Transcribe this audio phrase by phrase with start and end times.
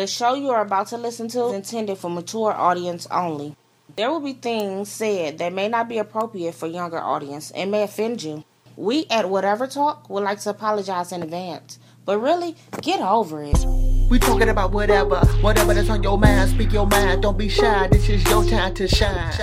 [0.00, 3.54] The show you are about to listen to is intended for mature audience only.
[3.96, 7.82] There will be things said that may not be appropriate for younger audience and may
[7.82, 8.42] offend you.
[8.78, 13.62] We at Whatever Talk would like to apologize in advance, but really, get over it.
[14.08, 16.48] We talking about whatever, whatever that's on your mind.
[16.48, 17.88] Speak your mind, don't be shy.
[17.88, 19.34] This is your time to shine.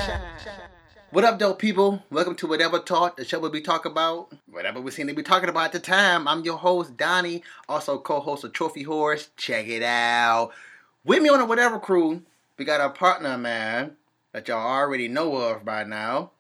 [1.10, 2.04] What up, dope people?
[2.12, 5.24] Welcome to Whatever Talk, the show where we talk about whatever we seem to be
[5.24, 6.28] talking about at the time.
[6.28, 9.30] I'm your host, Donnie, also co-host of Trophy Horse.
[9.38, 10.52] Check it out.
[11.06, 12.24] With me on the Whatever crew,
[12.58, 13.96] we got our partner, man,
[14.34, 16.32] that y'all already know of by now.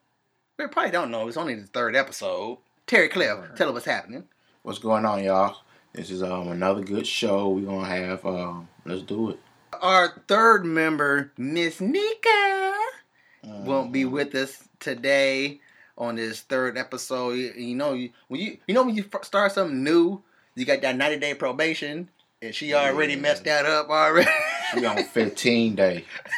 [0.59, 1.30] We probably don't know.
[1.30, 2.58] It's only the third episode.
[2.86, 4.26] Terry Cliff, tell us what's happening.
[4.64, 5.59] What's going on, y'all?
[5.94, 8.26] This is um another good show we're gonna have.
[8.26, 9.40] Um, let's do it.
[9.81, 12.73] Our third member, Miss Nika,
[13.44, 15.59] won't be with us today
[15.98, 17.32] on this third episode.
[17.32, 20.22] You, you know, you, when you you know when you start something new,
[20.55, 22.09] you got that ninety day probation,
[22.42, 23.20] and she already Yeah.
[23.20, 24.30] messed that up already.
[24.73, 26.04] She on 15 day.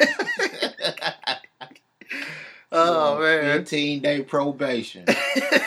[2.72, 5.04] oh man, 15 day probation.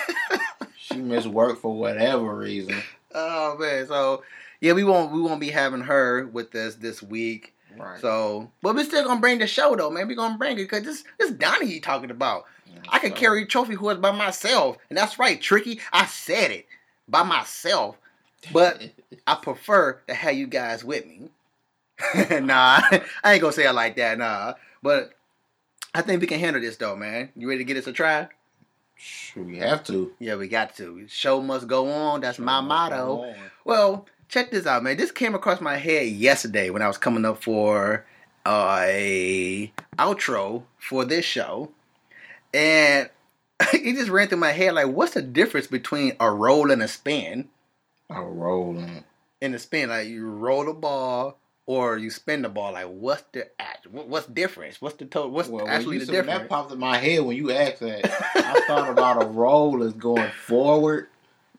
[0.77, 2.81] she missed work for whatever reason.
[3.13, 3.87] oh man.
[3.87, 4.23] So
[4.61, 7.52] yeah, we won't we won't be having her with us this week.
[7.77, 7.99] Right.
[7.99, 10.07] So, but we're still gonna bring the show though, man.
[10.07, 12.45] We're gonna bring it because this this Donnie he talking about.
[12.89, 15.79] I can So, carry trophy horse by myself, and that's right, Tricky.
[15.91, 16.65] I said it
[17.07, 17.97] by myself,
[18.51, 18.81] but
[19.27, 21.29] I prefer to have you guys with me.
[22.41, 22.81] nah,
[23.23, 24.55] I ain't gonna say it like that, nah.
[24.81, 25.13] But
[25.93, 27.29] I think we can handle this though, man.
[27.35, 28.27] You ready to get us a try?
[28.95, 30.11] Shoot, we have to.
[30.19, 31.05] Yeah, we got to.
[31.07, 32.21] Show must go on.
[32.21, 33.35] That's my Show must motto.
[33.65, 34.97] Well, check this out, man.
[34.97, 38.03] This came across my head yesterday when I was coming up for
[38.47, 41.69] uh, a outro for this show,
[42.51, 43.09] and
[43.73, 46.87] it just ran through my head like, what's the difference between a roll and a
[46.87, 47.47] spin?
[48.09, 48.83] A roll
[49.41, 52.73] and a spin, like you roll the ball or you spin the ball.
[52.73, 53.47] Like, what's the?
[53.91, 54.81] What's the difference?
[54.81, 55.29] What's the total?
[55.29, 56.49] What's Well, actually the when that difference?
[56.49, 58.03] popped in my head when you asked that.
[58.35, 61.07] I thought about a roll is going forward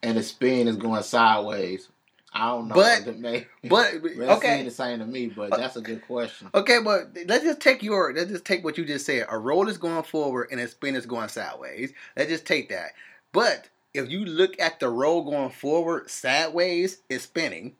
[0.03, 1.89] and a spin is going sideways.
[2.37, 2.75] I don't know.
[2.75, 6.49] But- may- But That's okay, the same to me, but that's a good question.
[6.55, 9.27] okay, but let's just take your let's just take what you just said.
[9.31, 11.93] A roll is going forward and a spin is going sideways.
[12.17, 12.91] Let's just take that.
[13.33, 17.77] But if you look at the roll going forward sideways, it's spinning.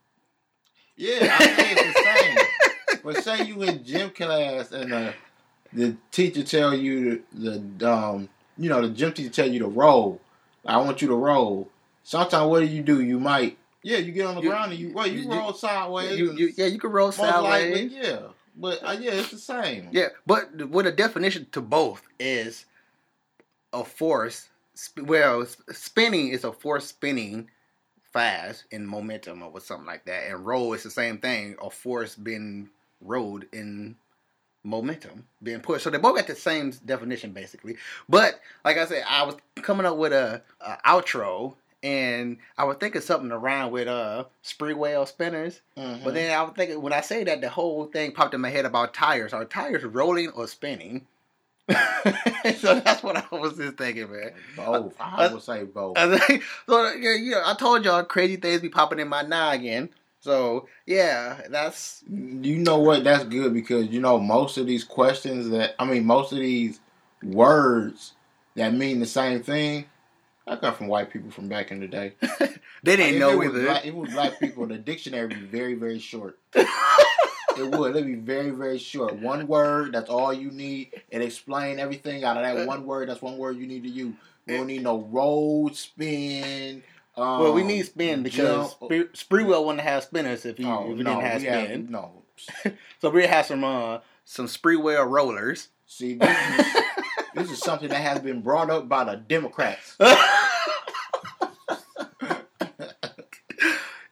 [0.97, 3.01] Yeah, I think it's the same.
[3.03, 5.13] but say you in gym class and uh,
[5.73, 9.67] the teacher tell you the, the um you know the gym teacher tell you to
[9.67, 10.21] roll.
[10.65, 11.69] I want you to roll.
[12.05, 13.03] Sometimes what do you do?
[13.03, 15.53] You might yeah you get on the You- ground and you well you, you- roll
[15.53, 16.19] sideways.
[16.19, 17.93] You, you, yeah, you can roll Most likely, sideways.
[17.93, 18.19] yeah.
[18.57, 19.89] But uh, yeah, it's the same.
[19.93, 22.67] Yeah, but what a definition to both is
[23.73, 24.49] a force.
[24.75, 27.51] sp- Well, spinning is a force spinning
[28.13, 31.57] fast in momentum or something like that, and roll is the same thing.
[31.63, 32.69] A force being
[33.01, 33.97] rolled in
[34.63, 35.83] momentum, being pushed.
[35.85, 37.77] So they both got the same definition basically.
[38.09, 41.55] But like I said, I was coming up with a, a outro.
[41.85, 45.61] And I was thinking something around with uh spree wheel spinners.
[45.77, 46.03] Mhm.
[46.03, 48.49] But then I was thinking when I say that, the whole thing popped in my
[48.51, 49.33] head about tires.
[49.35, 51.07] Are tires rolling or spinning?
[51.69, 54.33] so that's what I was just thinking, man.
[54.57, 54.95] both.
[55.01, 55.97] I would say both.
[55.99, 59.09] I was like- so yeah, you know, I told y'all crazy things be popping in
[59.09, 59.91] my noggin.
[60.21, 63.05] So yeah, that's You know what?
[63.05, 66.81] That's good because you know most of these questions that I mean most of these
[67.23, 68.15] words
[68.57, 69.87] that mean the same thing.
[70.47, 72.13] I got from white people from back in the day.
[72.83, 73.65] they didn't know it was either.
[73.65, 76.39] Black, it was black people, the dictionary would be very, very short.
[76.55, 77.97] it would.
[77.97, 79.15] It'd be very, very short.
[79.19, 81.03] One word, that's all you need.
[81.11, 83.09] It explain everything out of that one word.
[83.09, 84.15] That's one word you need to use.
[84.47, 86.83] We don't need no road spin.
[87.17, 88.85] Um, well, we need spin because jump.
[88.85, 91.65] spree, spree wouldn't have spinners if you Oh, if we no, didn't have we have-
[91.69, 91.87] spin.
[91.91, 92.13] no.
[93.01, 95.69] So we have some uh some spree wheel rollers.
[95.87, 96.29] See, this
[96.59, 96.83] is,
[97.35, 99.97] this is something that has been brought up by the Democrats.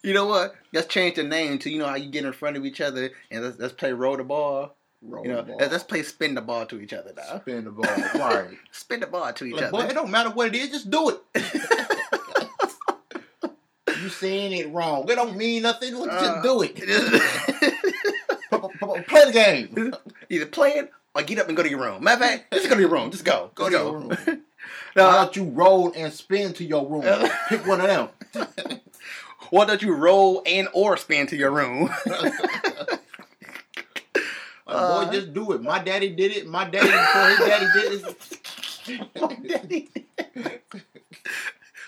[0.03, 0.53] you know what?
[0.73, 3.11] Let's change the name to you know how you get in front of each other
[3.31, 4.75] and let's, let's play roll the ball.
[5.01, 5.57] Roll You know, the ball.
[5.59, 7.39] let's, play spin the ball to each other now.
[7.41, 7.85] spin the ball.
[8.15, 8.47] Right.
[8.71, 11.09] Spin the ball to each Like, boy, it don't matter what it is, just do
[11.09, 11.19] it.
[14.01, 15.07] you saying it wrong.
[15.09, 15.93] It don't mean nothing.
[15.95, 16.75] Uh, Just do it.
[19.07, 19.93] Play the game.
[20.29, 22.03] Either play it or get up and go to your room.
[22.03, 23.11] Matter of fact, just go to your room.
[23.11, 23.51] Just go.
[23.55, 24.09] Go to your room.
[24.95, 27.03] now, Why don't you roll and spin to your room?
[27.49, 28.09] Pick one of them.
[29.49, 31.89] why don't you roll and or spin to your room?
[34.65, 35.61] Uh, boy, just do it.
[35.61, 36.47] My daddy did it.
[36.47, 38.05] My daddy before his daddy did
[40.39, 40.63] it.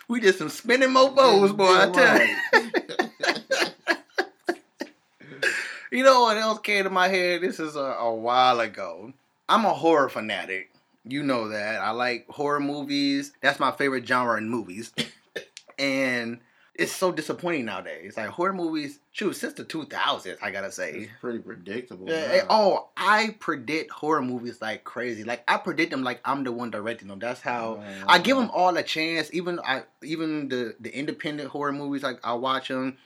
[0.10, 1.74] we did some spinning mofos, boy.
[1.74, 3.72] I tell you.
[5.96, 7.40] You know what else came to my head?
[7.40, 9.14] This is a, a while ago.
[9.48, 10.74] I'm a horror fanatic.
[11.06, 11.80] You know that.
[11.80, 13.32] I like horror movies.
[13.40, 14.92] That's my favorite genre in movies.
[15.80, 16.42] and
[16.74, 18.18] it's so disappointing nowadays.
[18.18, 20.92] Like horror movies, shoot, since the 2000s, I gotta say.
[20.92, 22.10] It's pretty predictable.
[22.10, 22.48] Yeah, now.
[22.50, 25.24] oh, I predict horror movies like crazy.
[25.24, 27.20] Like I predict them like I'm the one directing them.
[27.20, 28.04] That's how oh, Man.
[28.10, 29.30] I give them all a chance.
[29.34, 32.98] Even I, even the the independent horror movies, like I watch them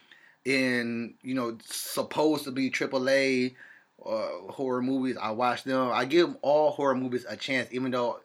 [0.44, 3.54] in you know supposed to be AAA
[4.04, 5.16] uh, horror movies.
[5.20, 5.90] I watch them.
[5.92, 8.20] I give all horror movies a chance, even though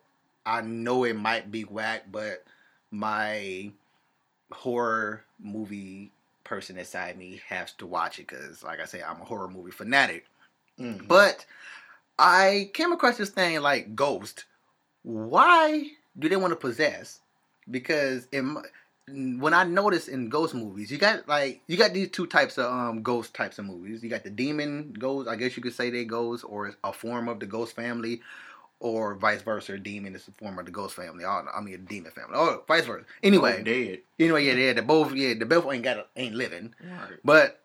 [0.46, 2.04] I know it might be whack.
[2.12, 2.44] But
[2.92, 3.72] my
[4.52, 6.12] horror movie
[6.44, 9.72] person inside me has to watch it because, like I say, I'm a horror movie
[9.72, 10.26] fanatic.
[10.80, 11.08] Mhm.
[11.08, 11.46] But
[12.20, 14.46] I came across this thing like Ghost.
[15.04, 17.20] Why do they want to possess?
[17.70, 18.64] Because in my-
[19.08, 22.66] when I notice in ghost movies, you got like you got these two types of
[22.72, 24.04] um ghost types of movies.
[24.04, 27.30] You got the demon ghost, I guess you could say they ghosts, or a form
[27.30, 28.22] of the ghost family,
[28.80, 29.74] or vice versa.
[29.74, 31.24] A demon is a form of the ghost family.
[31.24, 32.34] I, don't know, I mean, a demon family.
[32.36, 33.06] Oh, vice versa.
[33.22, 34.00] Anyway, Oh, dead.
[34.20, 36.74] anyway, yeah, yeah, they both, yeah, the both ain't got, ain't living.
[36.84, 37.20] Right.
[37.24, 37.62] But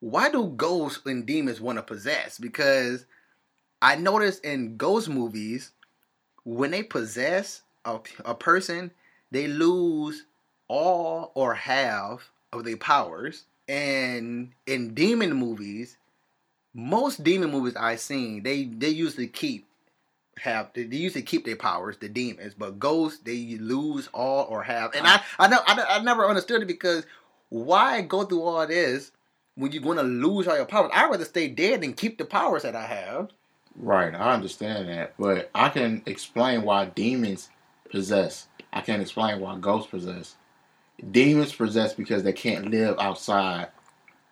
[0.00, 2.38] why do ghosts and demons want to possess?
[2.38, 3.06] Because
[3.80, 5.70] I noticed in ghost movies,
[6.42, 8.90] when they possess a, a person,
[9.30, 10.24] they lose
[10.68, 13.44] all or half of their powers.
[13.68, 15.96] And in demon movies,
[16.74, 19.66] most demon movies I've seen, they they usually keep
[20.38, 24.94] have they usually keep their powers, the demons, but ghosts they lose all or half.
[24.94, 27.06] And I I know I, I never understood it because
[27.48, 29.12] why go through all this
[29.54, 30.90] when you're going to lose all your powers?
[30.94, 33.30] I'd rather stay dead than keep the powers that I have.
[33.78, 37.50] Right, I understand that, but I can explain why demons
[37.90, 38.48] possess.
[38.72, 40.34] I can't explain why ghosts possess.
[41.10, 43.68] Demons possess because they can't live outside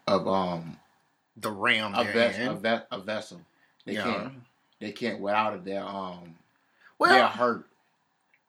[0.07, 0.79] of um
[1.37, 3.41] The realm a, they're ves- a, ve- a vessel.
[3.85, 4.05] They Yeah.
[4.05, 4.33] can't.
[4.81, 5.65] They can't without it.
[5.65, 6.35] They're um
[6.99, 7.67] well, they're hurt.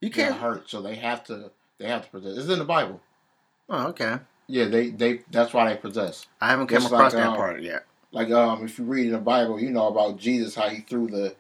[0.02, 0.40] you They're can't.
[0.40, 1.52] hurt, so they have to.
[1.78, 2.38] They have to possess.
[2.38, 3.02] It's in the Bible.
[3.70, 4.18] Oh, okay.
[4.48, 5.22] Yeah, they they.
[5.32, 6.26] That's why they possess.
[6.42, 7.86] I haven't come Just across like, that um, part yet.
[8.12, 11.08] Like um, if you read in the Bible, you know about Jesus how he threw
[11.08, 11.36] the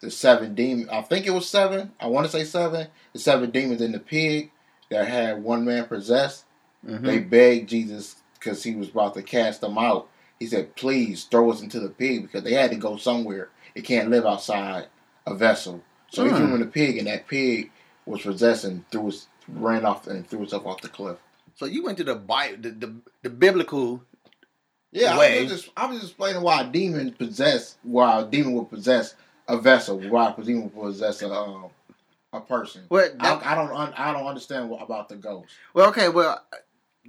[0.00, 0.88] the seven demons.
[0.88, 1.92] I think it was seven.
[2.00, 2.88] I want to say seven.
[3.12, 4.50] The seven demons in the pig
[4.90, 6.44] that had one man possessed.
[6.86, 7.02] Mhm.
[7.04, 10.08] They begged Jesus because he was about to cast them out.
[10.38, 13.48] He said, "Please throw us into the pig because they had to go somewhere.
[13.74, 14.86] It can't live outside
[15.26, 16.36] a vessel." So he Hmm.
[16.36, 17.70] threw them in the pig, and that pig
[18.04, 21.18] was possessed and threw us, ran off and threw itself off the cliff.
[21.56, 24.02] So you went to the Bible, the, the, the biblical.
[24.92, 25.42] Yeah, I way.
[25.42, 29.14] was, just, I was just explaining why a demon possess, why a demon would possess
[29.48, 31.66] a vessel, why a demon would possess a um,
[32.32, 32.84] a person.
[32.88, 35.52] Well, I, that, I don't, un- I don't understand what, about the ghost.
[35.74, 36.44] well, okay, well,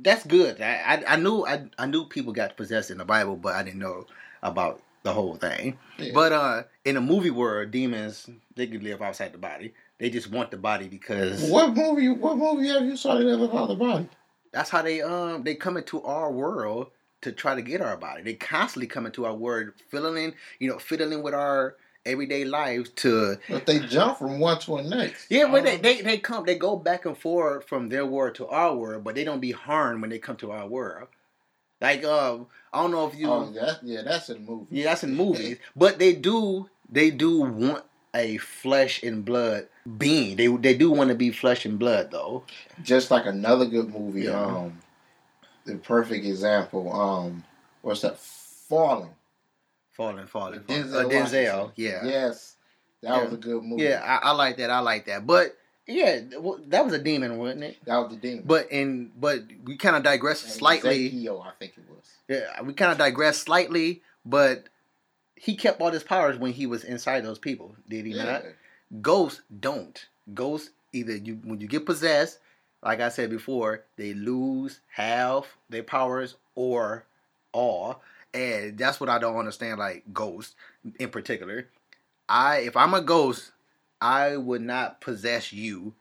[0.02, 0.62] that's good.
[0.62, 3.64] I, I, I knew I, I knew people got possessed in the Bible, but I
[3.64, 4.06] didn't know
[4.44, 5.78] about the whole thing.
[5.98, 6.12] Yeah.
[6.14, 9.74] But uh, in the movie world, demons they could live outside the body.
[9.98, 12.10] They just want the body because what movie?
[12.10, 14.10] What movie have you saw that ever called the body?
[14.52, 16.88] that's how they um they come into our world
[17.22, 18.22] to try to get our body.
[18.22, 21.75] They constantly come into our world, fiddling, you know, fiddling with our
[22.07, 25.27] everyday lives to But they jump from one to the next.
[25.30, 25.50] yeah.
[25.51, 28.48] But they, Um, they they come they go back and forth from their world to
[28.48, 31.07] our world, but they don't be harmed when they come to our world.
[31.81, 34.68] Like um, I don't know if you oh, that, yeah, that's in the movie.
[34.71, 37.83] yeah that's in movies, but they do they do want
[38.16, 40.37] a flesh and blood being.
[40.37, 42.44] They they do want to be flesh and blood though.
[42.81, 44.23] Just like another good movie.
[44.23, 44.42] Yeah.
[44.44, 44.80] Um,
[45.66, 46.92] the perfect example.
[46.92, 47.44] Um,
[47.81, 48.18] what's that?
[48.18, 49.09] Falling.
[49.97, 50.83] Falling, falling, falling.
[50.83, 52.06] Denzel Uh, Denzel, yeah.
[52.06, 52.56] Yes,
[53.01, 53.23] that Yeah.
[53.23, 53.81] was a good movie.
[53.83, 54.69] Yeah, I, I like that.
[54.69, 55.25] I like that.
[55.25, 56.19] But yeah,
[56.68, 57.77] that was a demon, wasn't it?
[57.85, 58.44] that was the demon.
[58.45, 61.07] But in but we kind of digress And slightly.
[61.07, 62.06] Ezekiel, I think it was.
[62.30, 64.04] Yeah, we kind of digress slightly.
[64.23, 64.69] But
[65.35, 67.75] he kept all his powers when he was inside those people.
[67.89, 68.23] Did he Yeah.
[68.23, 68.44] not?
[69.01, 70.06] Ghosts don't.
[70.33, 72.37] Ghosts either you when you get possessed,
[72.83, 77.06] like I said before, they lose half their powers or
[77.51, 78.01] all.
[78.34, 79.80] And that's what I don't understand.
[79.80, 80.56] Like ghosts
[81.00, 81.68] in particular,
[82.30, 83.52] I if I'm a ghost,
[84.02, 85.94] I would not possess you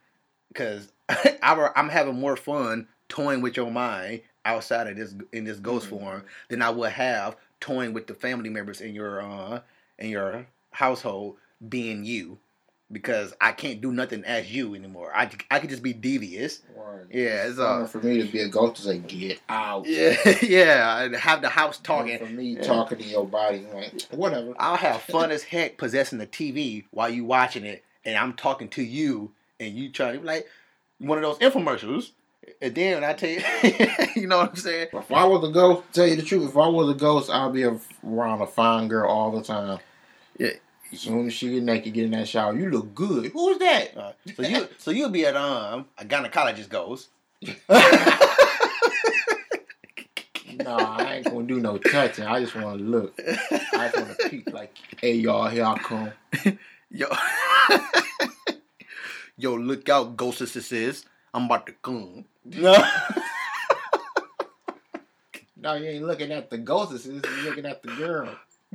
[0.48, 0.92] because
[1.42, 5.90] I'm having more fun toying with your mind outside of this in this ghost Mhm.
[5.90, 9.60] form than I would have toying with the family members in your uh
[9.98, 11.36] in your household
[11.68, 12.38] being you
[12.90, 15.12] because I can't do nothing as you anymore.
[15.14, 16.60] I I could just be devious.
[16.74, 17.04] Right.
[17.10, 19.86] Yeah, it's, uh, for me to be a ghost to say get out.
[19.88, 22.18] Yeah, yeah, and have the house talking.
[22.18, 22.62] For me Yeah.
[22.62, 24.54] talking to your body, like whatever.
[24.58, 28.68] I'll have fun as heck possessing the TV while you watching it, and I'm talking
[28.70, 30.46] to you, and you trying to be like
[30.98, 32.10] one of those infomercials.
[32.62, 33.40] And then I tell you,
[34.16, 34.88] you know what I'm saying?
[34.92, 37.52] If I was a ghost, tell you the truth, if I was a ghost, I'd
[37.52, 39.78] be around a fine girl all the time.
[40.38, 40.50] Yeah.
[40.96, 43.30] As soon as she get naked, get in that shower, you look good.
[43.32, 43.94] Who's that?
[43.94, 47.08] Uh, so you so you'll be at um a gynecologist goes.
[50.58, 52.24] No, I ain't gonna do no touching.
[52.24, 53.12] I just want to look.
[53.20, 56.12] I just want to peek like, hey y'all, here I come.
[56.90, 57.08] Yo,
[59.36, 61.04] yo, look out, ghostesses!
[61.34, 62.24] I'm about to come.
[62.44, 62.72] No.
[65.56, 67.04] no, you ain't looking at the ghosts.
[67.04, 68.30] You're looking at the girl.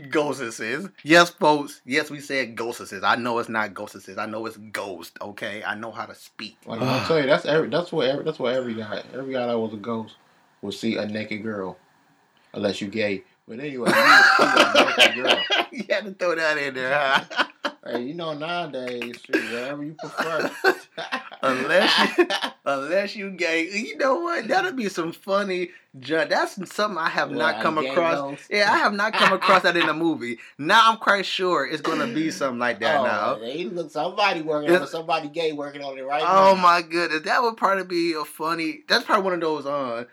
[0.10, 0.90] Ghostesses.
[1.04, 1.82] Yes, folks.
[1.86, 3.04] Yes, we said ghostesses.
[3.04, 4.18] I know it's not ghostesses.
[4.18, 5.18] I know it's ghost.
[5.22, 6.58] Okay, I know how to speak.
[6.66, 7.70] Like I tell you, that's every.
[7.70, 8.24] That's what every.
[8.24, 9.04] That's what every guy.
[9.14, 10.16] Every guy that was a ghost
[10.62, 11.78] will see a naked girl,
[12.54, 13.24] unless you gay.
[13.48, 15.44] But anyway, you will see a naked girl.
[15.72, 17.46] you had to throw that in there, huh?
[17.86, 20.52] Hey, you know nowadays, whatever you prefer.
[21.42, 22.28] unless you,
[22.66, 24.48] unless you gay, you know what?
[24.48, 25.70] That'll be some funny.
[26.00, 28.16] Ju- That's something I have not come across.
[28.16, 28.44] ghost.
[28.50, 30.38] Yeah, I have not come across that in a movie.
[30.58, 32.98] Now I'm quite sure it's gonna be something like that.
[33.00, 33.36] oh, now.
[33.40, 34.88] Hey, look, somebody working on it.
[34.88, 36.62] Somebody gay working on it right Oh now.
[36.62, 38.84] my goodness, that would probably be a funny.
[38.88, 40.06] That's probably one of those uh,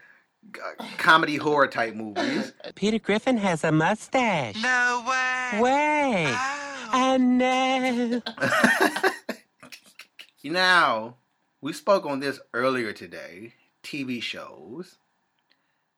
[0.99, 2.53] comedy horror type movies.
[2.75, 4.61] Peter Griffin has a mustache.
[4.61, 5.61] No way.
[5.61, 6.25] Way.
[6.29, 6.89] Ow.
[6.91, 8.23] I know.
[10.51, 11.17] Now,
[11.61, 13.55] we spoke on this earlier today.
[13.83, 14.97] TV shows,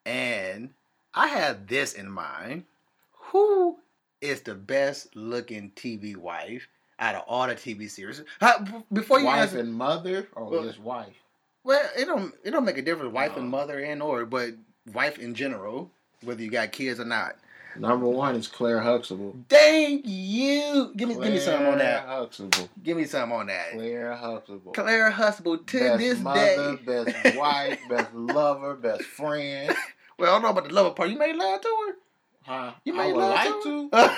[0.05, 0.71] and
[1.15, 2.65] I had this in mind.
[3.33, 3.79] Who
[4.21, 8.23] is the best looking TV wife out of all the TV series?
[8.41, 11.17] How- before you wife answer, and mother, or Well- just wife?
[11.65, 14.51] well, it don't it don't make a difference, wife and mother and or, but
[14.93, 15.91] wife in general,
[16.23, 17.37] whether you got kids or not.
[17.81, 19.35] Number one is Claire Huxtable.
[19.49, 20.93] Thank you.
[20.97, 22.07] Give me give me something on that.
[22.07, 22.69] Huxtable.
[22.83, 23.73] Give me something on that.
[23.73, 24.73] Claire Huxtable.
[24.73, 27.05] Claire Huxtable to best this mother, day.
[27.13, 29.75] best wife, best lover, best friend.
[30.19, 31.09] Well, I don't know about the lover part.
[31.09, 31.95] You made love to her.
[32.43, 32.73] Huh?
[32.85, 33.97] You made love like to to.
[33.97, 34.17] her?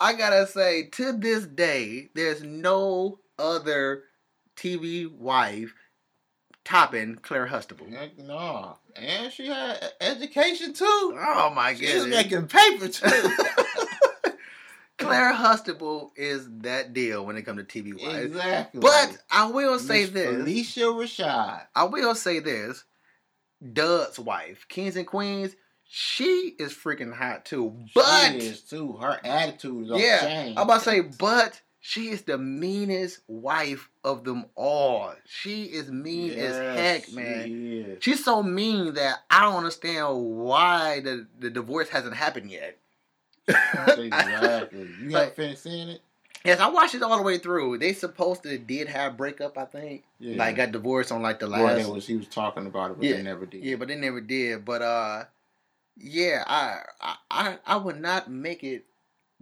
[0.00, 4.04] I gotta say, to this day, there's no other
[4.56, 5.74] TV wife
[6.66, 7.86] topping Claire Huxtable.
[7.88, 8.76] Heck no.
[8.94, 10.84] And she had education too.
[10.84, 12.24] Oh my She was goodness.
[12.24, 13.30] making paper too.
[14.98, 18.26] Claire Huxtable is that deal when it comes to TV wives.
[18.26, 18.80] exactly.
[18.80, 20.26] But I will say Miss this.
[20.34, 21.62] Phylicia Rashad.
[21.74, 22.84] I will say this.
[23.72, 25.54] Doug's wife, Kings and Queens,
[25.84, 27.74] she is freaking hot too.
[27.94, 28.94] But she is too.
[29.00, 30.52] Her attitude is yeah.
[30.56, 35.14] I'm about to say, but she is the meanest wife of them all.
[35.24, 37.44] She is mean as heck, man.
[37.46, 37.86] She.
[38.00, 42.76] She's so mean that I don't understand why the, the divorce hasn't happened yet.
[43.48, 44.88] exactly.
[45.00, 46.00] You Like- haven't finished seeing it?
[46.44, 47.78] Yes, I watched it all the way through.
[47.78, 50.02] They supposed to did have breakup, I think.
[50.18, 50.36] Yeah.
[50.38, 51.62] Like got divorced on like the last.
[51.86, 53.16] Well, was he was talking about it, but Yeah.
[53.16, 53.62] they never did.
[53.64, 54.64] Yeah, but they never did.
[54.64, 55.24] But uh,
[55.96, 56.80] yeah, I
[57.30, 58.84] I, I would not make it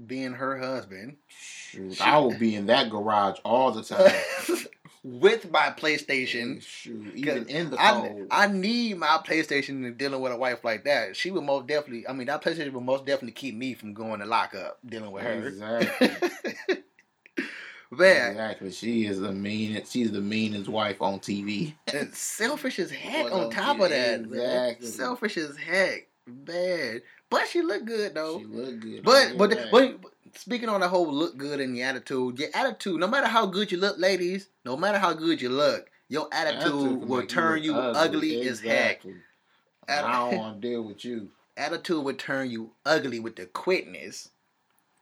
[0.06, 4.12] being her husband Shoot, I will be in that garage all the time.
[5.04, 6.62] with my PlayStation.
[6.62, 8.26] Shoot, even in the I, cold.
[8.30, 11.14] I need my PlayStation and dealing with a wife like that.
[11.16, 12.08] She would most definitely.
[12.08, 15.12] I mean, that PlayStation would most definitely keep me from going to lock up dealing
[15.12, 15.46] with her.
[15.48, 16.10] Exactly.
[17.90, 18.72] Man, Exactly.
[18.72, 19.92] She is the meanest.
[19.92, 21.74] She's the meanest wife on TV.
[21.92, 24.20] and selfish as heck Well, on top of that.
[24.20, 24.86] exactly.
[24.88, 27.02] Selfish as heck, man.
[27.34, 28.38] But she looked good though.
[28.38, 29.02] She look good.
[29.04, 30.00] But but, Right.
[30.00, 33.46] but speaking on the whole look good and the attitude, your attitude, no matter how
[33.46, 37.62] good you look, ladies, no matter how good you look, your attitude, Attitude will turn
[37.62, 39.04] you ugly, as heck.
[39.04, 39.14] Exactly.
[39.88, 41.28] I don't want to deal with you.
[41.56, 44.30] Attitude will turn you ugly with the quickness.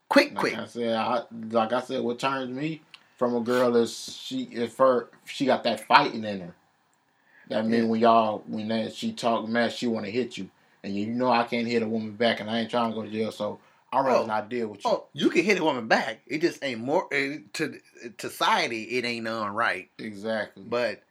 [0.09, 0.57] Quick, Like quick.
[0.57, 2.81] I said, I, like I said, what turns me
[3.17, 6.55] from a girl is she if her she got that fighting in her.
[7.49, 7.89] That mean Yeah.
[7.89, 10.49] when y'all when that she talk mess, she want to hit you,
[10.83, 13.03] and you know I can't hit a woman back, and I ain't trying to go
[13.03, 13.59] to jail, so
[13.91, 14.25] I'd rather Oh.
[14.25, 14.91] not deal with you.
[14.91, 16.21] Oh, you can hit a woman back.
[16.27, 17.79] It just ain't more eh, to
[18.17, 18.83] to society.
[18.97, 19.89] It ain't none right.
[19.99, 20.63] Exactly.
[20.63, 21.03] But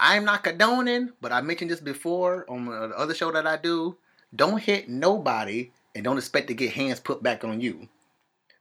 [0.00, 1.12] I'm not condoning.
[1.20, 3.96] But I mentioned this before on the other show that I do.
[4.34, 7.88] Don't hit nobody and don't expect to get hands put back on you,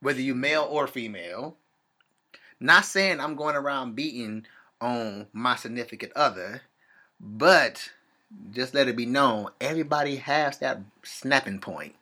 [0.02, 1.58] whether you male or female.
[2.60, 4.46] Not saying I'm going around beating
[4.80, 6.62] on my significant other,
[7.20, 7.90] but
[8.52, 11.96] just let it be known everybody has that snapping point.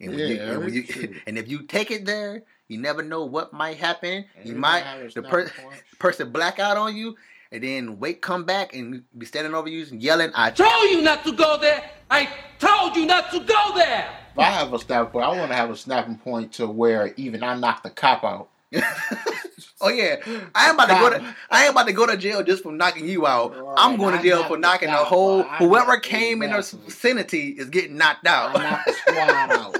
[0.00, 3.52] And, when you, and, you- and if you take it there, you never know what
[3.52, 4.24] might happen.
[4.44, 4.84] You might
[5.14, 5.50] the per-
[5.98, 7.16] person black out on you,
[7.52, 11.02] and then wait, come back and be standing over you and yelling, "I told you
[11.02, 11.82] not to go there.
[12.10, 14.08] I told you not to go there.
[14.32, 17.12] If I have a snapping point, I want to have a snapping point to where
[17.16, 18.48] even I knock the cop out.
[19.80, 20.16] Oh yeah,
[20.54, 22.72] I am about to go to I ain't about to go to jail just for
[22.72, 23.56] knocking you out.
[23.56, 25.42] Right, I'm going to jail for knocking the whole.
[25.42, 28.54] Whoever came in the vicinity is getting knocked I out.
[28.54, 29.76] knocked the squad out.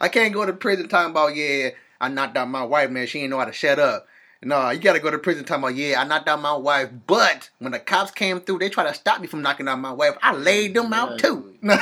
[0.00, 1.70] I can't go to prison talking about yeah
[2.00, 4.06] I knocked out my wife man she ain't know how to shut up.
[4.42, 7.50] No, you gotta go to prison talking about yeah I knocked out my wife, but
[7.58, 10.16] when the cops came through they tried to stop me from knocking out my wife.
[10.22, 11.56] I laid them out too.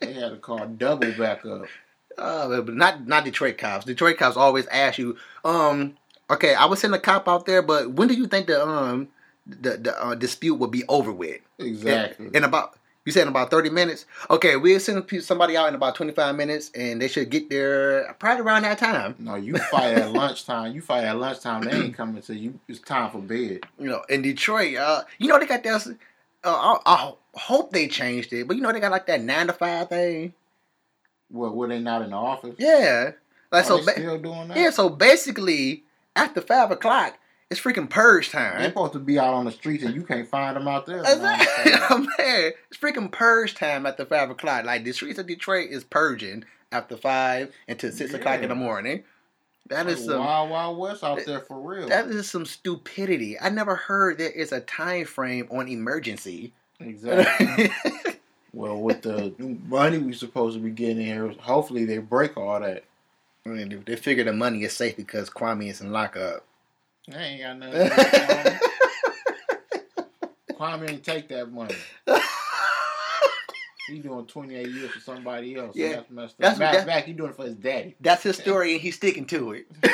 [0.00, 1.66] They had to call double back up.
[2.20, 3.84] Uh, not not Detroit cops.
[3.84, 5.96] Detroit cops always ask you, um,
[6.30, 9.08] okay, I was sending a cop out there, but when do you think the um
[9.46, 11.40] the the uh, dispute will be over with?
[11.58, 12.26] Exactly.
[12.26, 14.04] In, in about you said in about thirty minutes.
[14.28, 18.14] Okay, we'll send somebody out in about twenty five minutes, and they should get there
[18.18, 19.14] probably around that time.
[19.18, 20.74] no, you fire at lunchtime.
[20.74, 21.62] You fire at lunchtime.
[21.62, 22.60] They ain't coming to you.
[22.68, 23.60] It's time for bed.
[23.78, 25.96] You know, in Detroit, uh, you know they got that.
[26.42, 29.46] Uh, I, I hope they changed it, but you know they got like that nine
[29.46, 30.34] to five thing.
[31.30, 31.54] What?
[31.54, 32.54] Were they not in the office?
[32.58, 33.12] Yeah,
[33.52, 33.84] like Are so.
[33.84, 34.56] ba- still doing that?
[34.56, 35.84] yeah, so basically
[36.16, 37.18] after five o'clock,
[37.50, 38.58] it's freaking purge time.
[38.58, 40.98] They're supposed to be out on the streets and you can't find them out there.
[41.06, 41.72] Exactly.
[42.00, 44.64] Man, it's freaking purge time after five o'clock.
[44.64, 49.02] Like the streets of Detroit is purging after five until six o'clock in the morning.
[49.68, 51.88] That is some Wild Wild West out there for real.
[51.88, 53.38] that is some stupidity.
[53.38, 56.52] I never heard there is a time frame on emergency.
[56.80, 57.70] exactly.
[58.52, 59.34] well, with the
[59.66, 62.84] money we're supposed to be getting here, hopefully they break all that.
[63.46, 66.44] I mean, they figure the money is safe because Kwame is in lockup.
[67.08, 67.88] They ain't got nothing.
[67.88, 68.10] to do with
[70.58, 70.82] Kwame.
[70.82, 71.74] Kwame ain't take that money.
[73.88, 75.74] He doing 28 years for somebody else.
[75.74, 75.86] Yeah.
[75.88, 75.94] Yeah.
[75.96, 76.38] That's messed up.
[76.38, 77.96] That's- Matter that- of fact, he doing it for his daddy.
[78.00, 79.66] That's his story, and he's sticking to it.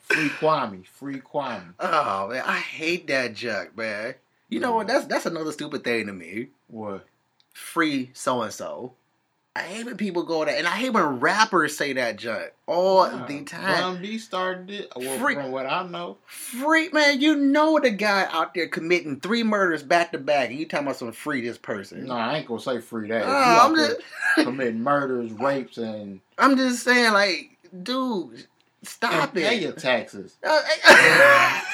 [0.00, 0.86] Free Kwame.
[0.86, 1.74] Free Kwame.
[1.80, 4.14] Oh man, I hate that junk, man.
[4.52, 4.86] You know what?
[4.86, 6.48] That's that's another stupid thing to me.
[6.68, 7.06] What?
[7.52, 8.94] free so and so.
[9.54, 13.04] I hate when people go there, and I hate when rappers say that junk all
[13.04, 13.82] the time.
[13.82, 14.92] Bun B started it.
[14.96, 16.16] Well, Free- from what I know.
[16.24, 20.58] Free man, you know the guy out there committing three murders back to back, and
[20.58, 22.06] you talking about some free this person.
[22.06, 23.24] No, I ain't gonna say free that.
[23.26, 24.00] Oh, I'm just,
[24.36, 28.46] committing murders, rapes, and, I'm just saying, like, dude,
[28.84, 30.34] stop and pay your taxes.
[30.42, 30.62] Uh,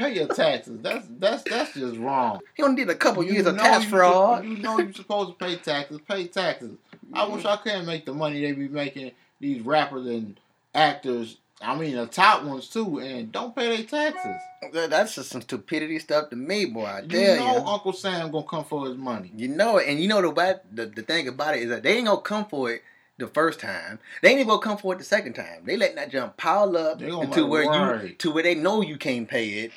[0.00, 0.78] Pay your taxes.
[0.80, 2.40] That's that's that's just wrong.
[2.54, 4.44] he only did a couple years of tax fraud.
[4.44, 6.00] You know you're supposed to pay taxes.
[6.08, 6.72] Pay taxes.
[7.12, 10.40] I wish I could make the money they be making these rappers and
[10.74, 11.36] actors.
[11.60, 14.36] I mean the top ones too, and don't pay their taxes.
[14.72, 16.86] That's just some stupidity stuff to me, boy.
[16.86, 17.66] I tell You know you.
[17.66, 19.30] Uncle Sam gonna come for his money.
[19.36, 21.82] You know it, and you know the bad, the, the thing about it is that
[21.82, 22.82] they ain't gonna come for it
[23.20, 23.98] the first time.
[24.22, 25.62] They ain't even gonna come for it the second time.
[25.64, 28.96] They letting that jump pile up gonna where it you to where they know you
[28.96, 29.72] can't pay it,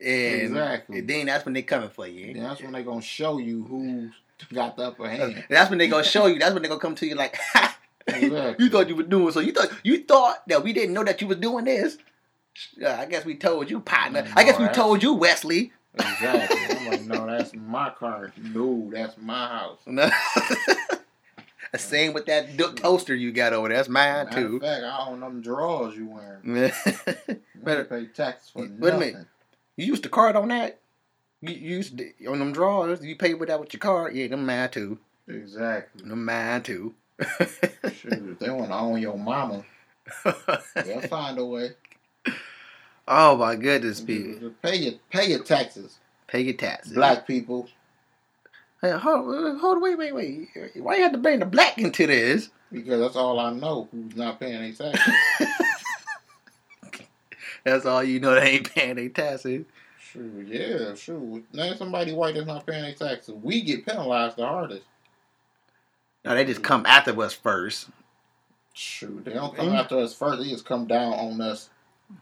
[0.00, 1.00] and Exactly.
[1.00, 2.34] then that's when they coming for you.
[2.34, 4.12] Then that's when they gonna show you who's
[4.54, 5.44] got the upper hand.
[5.50, 6.38] That's when they gonna show you.
[6.38, 8.64] That's when they gonna come to you like, ha, Exactly.
[8.64, 9.40] you thought you were doing so.
[9.40, 11.98] You thought you thought that we didn't know that you was doing this.
[12.86, 14.26] I guess we told you, partner.
[14.36, 15.72] I guess we told you, Wesley.
[15.94, 16.76] Exactly.
[16.76, 18.32] I'm like, no, that's my car.
[18.40, 19.78] No, that's my house.
[19.86, 20.08] No.
[21.76, 23.76] Same with that toaster you got over there.
[23.76, 24.60] That's mine Matter too.
[24.60, 26.72] fact, I own them drawers you wearing.
[27.56, 28.98] Better- pay taxes for Wait a nothing.
[29.00, 29.26] minute.
[29.78, 30.80] You used the card on that?
[31.40, 33.02] You used to, on them drawers?
[33.04, 34.12] You paid with that with your card?
[34.14, 34.98] Yeah, them mine too.
[35.28, 36.08] Exactly.
[36.08, 36.94] Them mine too.
[37.40, 39.62] Shoot, if they want to own your mama,
[40.74, 41.70] they'll find a way.
[43.06, 44.50] oh my goodness, people.
[44.62, 46.92] Pay your pay your taxes, Pay your taxes.
[46.94, 47.68] black people,
[48.82, 50.48] Hey, hold, hold, wait, wait, wait.
[50.76, 52.50] Why you have to bring the black into this?
[52.72, 53.88] because that's all I know.
[53.92, 55.14] Who's not paying their taxes?
[57.64, 58.34] That's all you know.
[58.40, 59.64] They ain't paying their taxes.
[60.12, 61.42] True, yeah, sure.
[61.52, 63.34] Name somebody white that's not paying their taxes.
[63.42, 64.84] We get penalized the hardest.
[66.24, 67.88] No, they just come after us first.
[68.72, 70.40] Shoot, they don't come after us first.
[70.42, 71.68] They just come down on us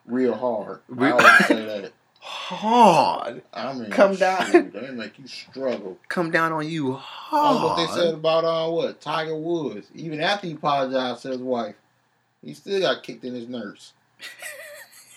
[0.07, 0.81] real hard.
[0.99, 1.93] I always say that.
[2.21, 3.43] Hard.
[3.53, 4.51] I mean, Come down.
[4.51, 5.97] shoot, They make you struggle.
[6.09, 7.63] Come down on you That's hard.
[7.63, 9.89] what they said about uh, what Tiger Woods.
[9.95, 11.77] Even after he apologized to his wife,
[12.43, 13.93] he still got kicked in his nerves.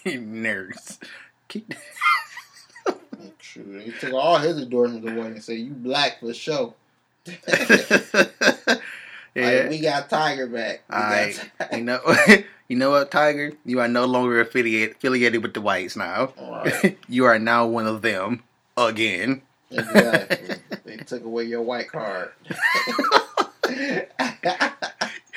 [0.05, 0.99] Nurse.
[1.47, 1.73] Keep-
[3.39, 6.73] Shoot, he took all his endorsements away and said, "You black for sure."
[7.25, 8.25] yeah.
[9.35, 10.83] Like, we got Tiger back.
[10.89, 11.49] We All right.
[11.59, 11.77] Tiger.
[11.77, 11.99] You know,
[12.67, 13.53] you know what, Tiger?
[13.65, 16.33] You are no longer affiliated affiliated with the whites now.
[16.39, 16.97] Right.
[17.07, 18.43] you are now one of them
[18.77, 19.41] again.
[19.71, 20.55] Exactly.
[20.85, 22.31] they took away your white card.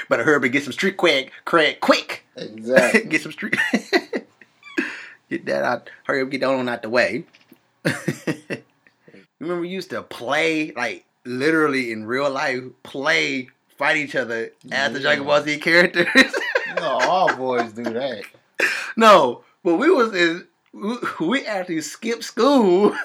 [0.08, 2.24] Better hurry up and get some street cred, cred quick.
[2.36, 3.04] exactly.
[3.04, 3.56] get some street.
[5.38, 5.90] Get that out.
[6.04, 7.24] Hurry up, get that on out the way.
[9.40, 14.92] Remember, we used to play like literally in real life, play fight each other as
[14.92, 15.02] the Yeah.
[15.02, 16.06] Dragon Ball Z characters.
[16.76, 18.22] Know, all boys do that.
[18.96, 20.46] no, but we was in,
[21.20, 22.96] we- actually skipped school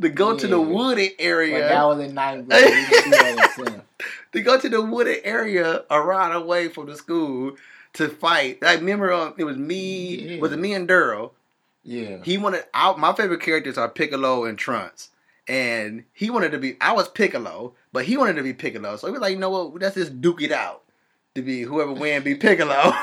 [0.00, 1.60] to go to the wooded area.
[1.60, 2.64] that was in ninth grade.
[2.64, 3.82] We didn't do that in tenth.
[4.32, 7.52] to go to the wooded area around away from the school
[7.94, 8.58] to fight.
[8.62, 10.40] I remember uh, it was me, Yeah.
[10.40, 11.30] was it me and Daryl?
[11.84, 12.18] Yeah.
[12.22, 12.98] He wanted out.
[12.98, 15.10] My favorite characters are Piccolo and Trunks,
[15.48, 16.76] and he wanted to be.
[16.80, 18.96] I was Piccolo, but he wanted to be Piccolo.
[18.96, 19.80] So he was like, you know what?
[19.80, 20.82] Let's just duke it out
[21.34, 22.92] to be whoever win be Piccolo.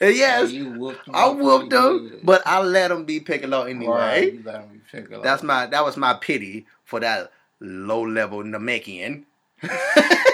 [0.00, 4.30] and yes, whooped I whooped him, but I let him be Piccolo Right, anyway.
[4.32, 5.22] you let him be Piccolo.
[5.22, 9.24] That's my that was my pity for that low level Namekian.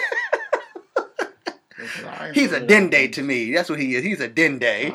[2.35, 3.53] He's a Dende to me.
[3.53, 4.05] That's what he is.
[4.05, 4.95] He's a Dende.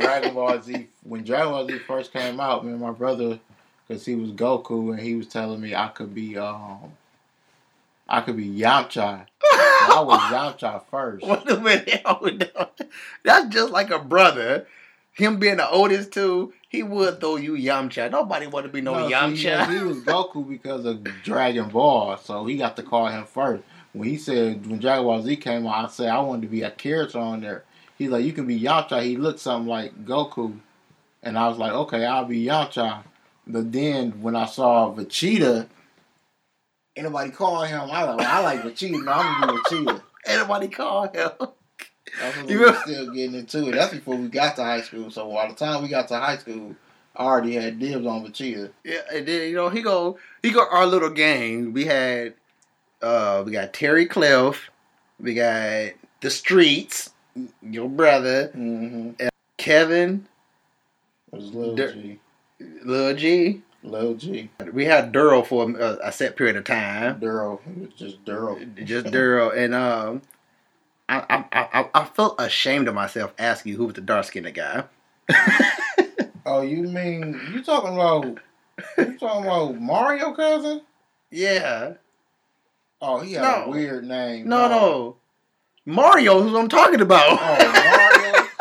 [0.00, 3.38] Dragon Ball Z when Dragon Ball Z first came out, me and my brother,
[3.86, 6.92] because he was Goku, and he was telling me I could be um,
[8.08, 9.26] I could be Yamcha.
[9.42, 11.24] I was Yamcha first.
[11.26, 12.02] What a minute.
[12.06, 12.66] Hold on.
[13.24, 14.66] That's just like a brother.
[15.12, 18.10] Him being the oldest too, he would throw you Yamcha.
[18.10, 19.42] Nobody want to be no, No, Yamcha.
[19.42, 23.64] yeah, he was Goku because of Dragon Ball, so he got to call him first.
[23.92, 26.62] When he said when Dragon Ball Z came out, I said I wanted to be
[26.62, 27.64] a character on there.
[27.96, 29.02] He's like, you can be Yamcha.
[29.02, 30.58] He looked something like Goku,
[31.22, 33.02] and I was like, okay, I'll be Yamcha.
[33.46, 35.66] But then when I saw Vegeta,
[36.96, 39.04] anybody call him, I like, well, I like Vegeta.
[39.04, 40.02] No, I'm gonna be Vegeta.
[40.26, 41.30] Anybody call him?
[42.20, 43.72] That's when You we were still getting into it.
[43.72, 45.10] That's before we got to high school.
[45.10, 46.76] So by the time we got to high school,
[47.16, 48.70] I already had dibs on Vegeta.
[48.84, 51.72] Yeah, and then you know he go he go our little gang.
[51.72, 52.34] We had
[53.02, 54.70] uh we got Terry Cliff,
[55.20, 57.10] we got the streets,
[57.62, 59.26] your brother, Mm-hmm.
[59.56, 60.26] Kevin,
[61.32, 62.18] It was Lil Dir- G.
[62.84, 63.62] Lil G.
[63.82, 64.50] Lil G.
[64.72, 67.20] We had Daryl for a, a set period of time.
[67.20, 67.60] Daryl.
[67.96, 68.84] Just Daryl.
[68.84, 70.22] just Daryl, and um,
[71.08, 74.84] I, I I I felt ashamed of myself asking who was the dark skinned guy.
[76.46, 78.24] Oh, you mean you talking about
[78.96, 80.80] you talking about Mario cousin?
[81.30, 81.94] Yeah,
[83.00, 83.64] Oh, he had No.
[83.64, 84.48] a weird name.
[84.48, 84.70] no, dog.
[84.70, 85.16] no,
[85.86, 87.38] Mario, who I'm talking about.
[87.40, 88.44] Oh, Mario.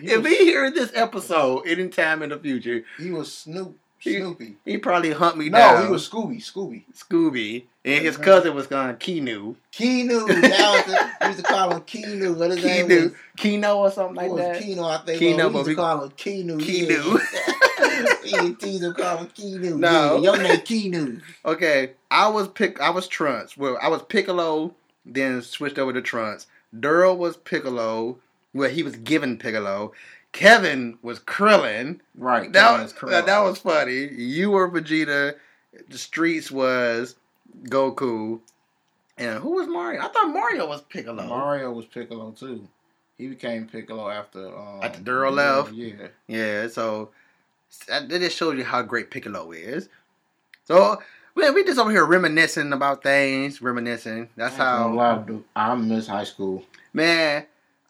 [0.00, 4.56] He if was, he hear this episode anytime in the future, he was Snoop Snoopy.
[4.64, 5.74] he probably hunt me No, down.
[5.80, 6.38] No, he was Scooby.
[6.44, 6.82] Scooby.
[6.92, 8.22] Scooby, and his Mhm.
[8.24, 10.26] cousin was gone Keenu, Keenu.
[10.42, 12.36] That was the, we used to call him Keenu.
[12.38, 14.62] But his name was Keenu, Keno or something What like was that.
[14.62, 15.18] Keno, I think.
[15.20, 16.58] Keno, Keno, we used to call him Keno.
[16.58, 17.18] Keno.
[17.18, 17.52] Yeah.
[18.24, 19.76] tease him, call him Keno.
[19.76, 20.16] No.
[20.16, 21.20] Yeah, your name Keno.
[21.44, 22.80] Okay, I was pick.
[22.80, 23.56] I was Trunks.
[23.56, 26.46] Well, I was Piccolo, then switched over to Trunks.
[26.76, 28.18] Daryl was Piccolo.
[28.52, 29.92] Well, he was given Piccolo.
[30.32, 32.00] Kevin was Krillin.
[32.16, 32.52] Right.
[32.52, 33.26] That was correct.
[33.26, 34.12] that was funny.
[34.12, 35.36] You were Vegeta.
[35.88, 37.14] The streets was
[37.64, 38.40] Goku.
[39.16, 40.00] And who was Mario?
[40.02, 41.24] I thought Mario was Piccolo.
[41.26, 42.66] Mario was Piccolo too.
[43.16, 45.72] He became Piccolo after um, After Daryl left?
[45.72, 46.08] Yeah.
[46.26, 47.10] Yeah, so
[47.88, 49.88] that just shows you how great Piccolo is.
[50.64, 51.00] So
[51.34, 54.28] we we just over here reminiscing about things, reminiscing.
[54.36, 55.44] That's lie, how dude.
[55.54, 56.64] I miss high school.
[56.92, 57.46] man.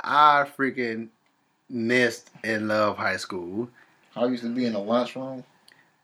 [0.07, 1.09] I freaking
[1.71, 3.71] missed and love high school.
[4.15, 5.45] I used to be in the lunchroom.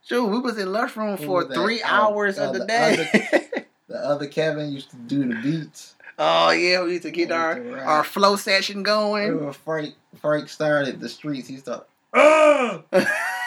[0.07, 1.55] Shoot, we was in lunchroom for was that?
[1.55, 3.47] three Uh, hours uh, of the the day.
[3.89, 5.97] The other Kevin used to do the beats.
[6.17, 9.45] oh yeah, we used to get our to our flow session going.
[9.45, 12.83] When Frank Frank started the streets, he started oh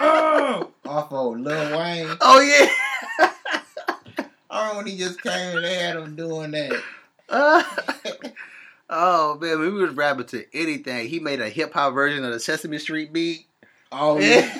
[0.00, 2.16] off of Lil Wayne.
[2.20, 3.30] Oh, yeah.
[4.50, 6.82] I remember when he just came and they had him doing that.
[8.90, 11.08] oh man, we was rapping to anything.
[11.08, 13.46] He made a hip hop version of the Sesame Street beat.
[13.92, 14.50] Oh yeah,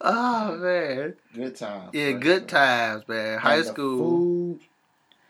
[0.00, 1.90] oh man, good times.
[1.92, 3.38] yeah, good times, man.
[3.38, 3.98] High And the school.
[4.18, 4.60] Food.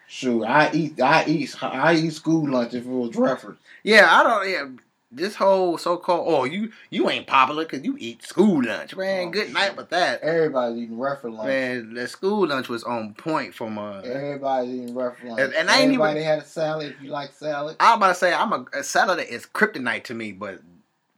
[0.09, 3.57] Shoot, I eat, I eat, I eat school lunch if it was Drefford.
[3.85, 4.51] Yeah, I don't.
[4.51, 4.69] Yeah,
[5.13, 6.27] this whole so called.
[6.29, 9.29] Oh, you you ain't popular because you eat school lunch, man.
[9.29, 11.49] Oh, good night with that, Everybody's eating Drefford lunch.
[11.49, 11.95] man.
[11.95, 14.01] The school lunch was on point from uh.
[14.01, 15.41] Everybody's eating Drefford lunch.
[15.41, 17.77] And- and I ain't even- had a salad if you like salad.
[17.81, 20.61] I was about to say I'm a, a salad is kryptonite to me, but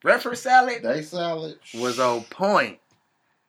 [0.01, 2.79] breakfast salad They salad was on point.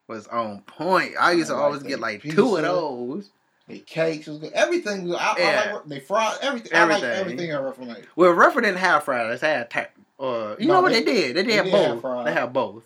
[0.07, 1.13] Was on point.
[1.19, 2.35] I used to like always get like pizza.
[2.35, 3.29] two of those.
[3.69, 4.51] The cakes was good.
[4.51, 5.15] Everything was.
[5.17, 5.63] I, Yeah.
[5.69, 6.71] I like they fried everything.
[6.75, 7.19] I like Everything.
[7.21, 9.39] everything at Ruffin Well, Rufford didn't have fries.
[9.39, 9.85] They had ta-
[10.23, 11.35] uh, you No, know what they- they, did?
[11.35, 12.25] They did they have both.
[12.25, 12.83] they have both.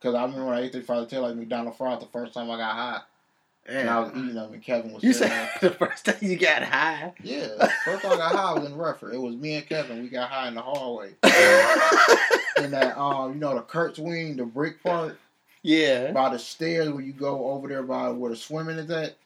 [0.00, 2.50] Because I remember when I ate the fried tail like McDonald's fries the first time
[2.50, 3.00] I got high,
[3.66, 6.62] and I was eating them, and Kevin was You said the first time you got
[6.62, 7.12] high.
[7.22, 7.48] Yeah,
[7.84, 9.12] first time I got high was in Rufford.
[9.14, 10.02] It was me and Kevin.
[10.02, 11.14] We got high in the hallway.
[12.58, 15.18] in that um, you know, the Kurt's wing, the brick part
[15.62, 16.12] yeah.
[16.12, 19.16] by the stairs where you go over there by where the swimming is at.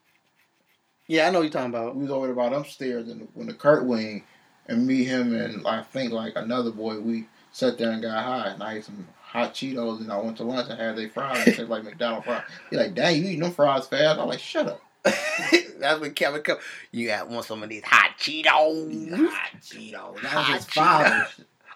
[1.06, 1.94] Yeah, I know what you're talking about.
[1.96, 4.24] We was over there about upstairs the, when the Kurt Wing,
[4.68, 6.98] and me, him, and I think like another boy.
[7.00, 10.36] We sat there and got high, and I ate some hot Cheetos, and I went
[10.38, 11.46] to lunch and had they fries.
[11.46, 12.42] It tastes like McDonald's fries.
[12.70, 14.18] He like, dang, you eating them fries fast?
[14.20, 14.82] I'm like, shut up.
[15.04, 16.58] That's when Kevin come.
[16.92, 19.10] You got want some of these hot Cheetos?
[19.28, 19.92] Hot Cheetos.
[19.92, 21.26] That was Hot his father.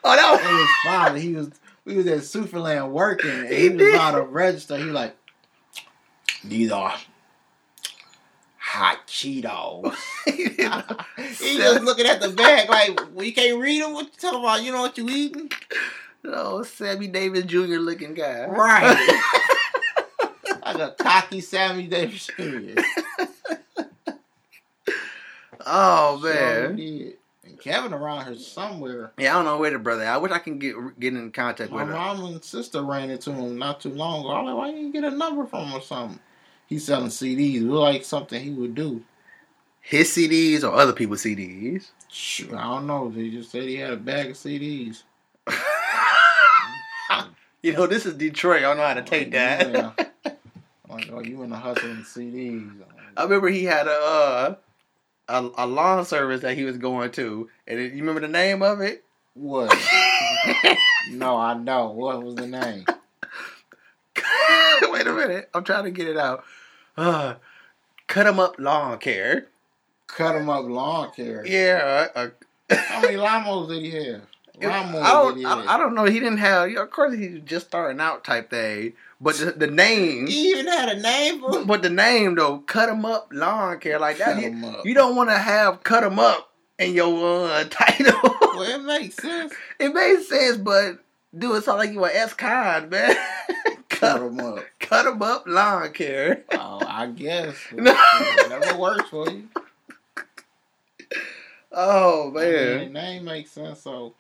[0.05, 1.19] Oh That was his father.
[1.19, 1.51] He was
[1.85, 3.95] we was at Superland working, and He he, was did.
[3.95, 4.77] about to register.
[4.77, 5.17] He like,
[6.45, 6.95] these are
[8.77, 9.95] hot Cheetos.
[10.27, 13.95] he just looking at the bag like, well, you can't read them.
[13.95, 14.63] What you talking about?
[14.63, 15.51] You know what you eating?
[16.23, 17.79] No, Sammy Davis Jr.
[17.79, 18.47] looking guy.
[18.47, 19.21] Right.
[20.67, 22.81] like a cocky Sammy Davis Jr.
[25.65, 26.79] oh man.
[27.45, 29.13] And Kevin around here somewhere.
[29.17, 30.05] Yeah, I don't know where the brother.
[30.05, 31.95] I wish I can get get in contact My with him.
[31.95, 34.33] My mom and sister ran into him not too long ago.
[34.33, 36.21] I'm like, why you didn't get a number from him or something?
[36.67, 37.63] He's selling CDs.
[37.63, 39.03] Look like something he would do.
[39.81, 41.91] His CDs or other people's CDs.
[42.09, 43.09] Shoot, I don't know.
[43.09, 45.05] They just said he had a bag of CDs.
[47.63, 48.59] you know, this is Detroit.
[48.59, 49.71] I don't know how to take that.
[49.73, 49.93] Yeah.
[50.89, 52.73] Like, oh, you in the hustling CDs?
[53.17, 54.55] I remember he had a uh,
[55.29, 58.63] a, a lawn service that he was going to, and it, you remember the name
[58.63, 59.05] of it?
[59.35, 59.77] What?
[61.11, 61.91] no, I know.
[61.91, 62.87] What was the name?
[65.15, 66.45] Wait a minute, I'm trying to get it out.
[66.97, 67.35] Uh,
[68.07, 69.47] cut him up lawn care.
[70.07, 71.45] Cut him up lawn care.
[71.47, 72.29] Yeah, uh,
[72.71, 74.23] How many llamas did he have?
[74.63, 75.67] I don't, did he I, have?
[75.67, 76.05] I don't know.
[76.07, 76.71] He didn't have.
[76.77, 78.95] Of course, he was just starting out type thing.
[79.21, 81.67] But the, the name, He even had a name for him.
[81.67, 84.35] but the name though, cut him up lawn care like that.
[84.35, 84.87] Cut You, up.
[84.87, 88.19] you don't want to have cut him up in your uh, title.
[88.23, 89.53] Well, it makes sense.
[89.79, 90.99] it makes sense, but
[91.37, 93.15] do it sound like you were S con man.
[93.97, 94.59] Cut cut, him up.
[94.81, 96.45] cut him up lawn care.
[96.53, 97.57] Oh, I guess.
[97.73, 97.95] No.
[97.95, 99.49] Whatever works for you.
[101.73, 104.15] Oh I mean, man, name makes sense, so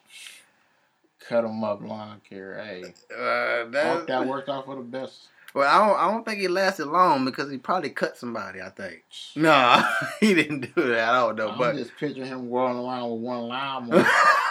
[1.27, 2.63] cut him up lawn care.
[2.63, 5.29] Hey, uh, that, that worked out for the best.
[5.55, 8.61] Well, I don't, I don't think he lasted long because he probably cut somebody.
[8.61, 9.05] I think.
[9.37, 9.83] No,
[10.21, 11.09] he didn't do that.
[11.09, 14.07] I don't know, I'm but just picture him rolling around with one lawnmower.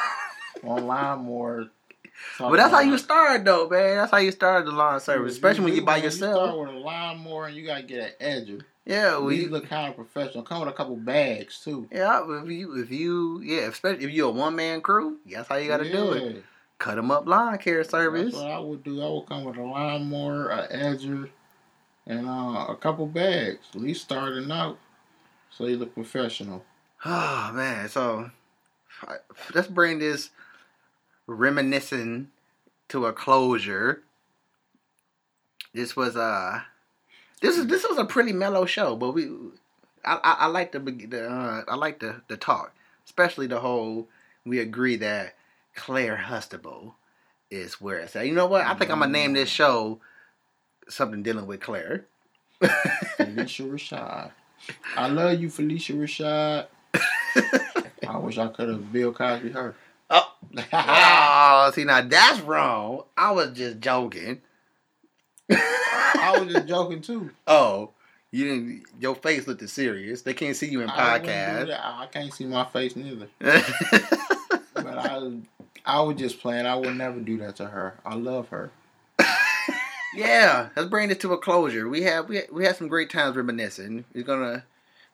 [0.61, 1.69] one lawnmower.
[2.39, 3.97] But that's how you start though, man.
[3.97, 6.35] That's how you start the lawn service, especially when you by yourself.
[6.35, 8.61] You start with a lawnmower and you gotta get an edger.
[8.85, 9.47] Yeah, We we.
[9.47, 10.43] look kind of professional.
[10.43, 11.87] Come with a couple bags too.
[11.91, 15.55] Yeah, if you if you yeah, especially if you're a one man crew, that's how
[15.55, 16.43] you got to do it.
[16.77, 18.33] Cut them up lawn care service.
[18.33, 19.01] That's what I would do.
[19.01, 21.29] I would come with a lawnmower, a edger,
[22.05, 23.65] and uh, a couple bags.
[23.73, 24.77] At least starting out,
[25.49, 26.63] so you look professional.
[27.07, 28.29] Oh man, so
[29.53, 30.29] let's bring this
[31.27, 32.29] reminiscing
[32.89, 34.03] to a closure.
[35.73, 36.61] This was uh
[37.41, 39.29] this is this was a pretty mellow show, but we
[40.03, 42.73] I I, I like the the uh, I like the the talk,
[43.05, 44.07] especially the whole
[44.45, 45.35] we agree that
[45.75, 46.95] Claire Huxtable
[47.51, 48.27] is where it's at.
[48.27, 48.65] You know what?
[48.65, 49.99] I think I'm gonna name this show
[50.87, 52.05] something dealing with Claire.
[52.61, 54.31] Phylicia Rashad.
[54.95, 56.67] I love you, Phylicia Rashad.
[58.07, 59.75] I wish I could have Bill Cosby her.
[60.09, 60.31] Oh.
[60.73, 63.03] oh, see now that's wrong.
[63.17, 64.41] I was just joking.
[65.49, 67.31] I was just joking too.
[67.47, 67.91] Oh,
[68.31, 68.83] you didn't.
[68.99, 70.23] Your face looked serious.
[70.23, 71.79] They can't see you in I, podcast.
[71.79, 73.27] I can't see my face neither.
[74.73, 75.31] But I,
[75.85, 76.65] I was just playing.
[76.65, 77.95] I would never do that to her.
[78.05, 78.71] I love her.
[80.13, 81.87] yeah, let's bring this to a closure.
[81.87, 84.03] We have we we had some great times reminiscing.
[84.13, 84.65] We're gonna